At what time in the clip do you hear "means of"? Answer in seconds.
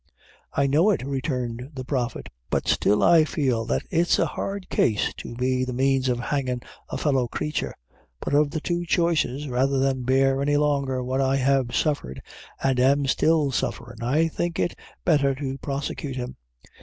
5.73-6.19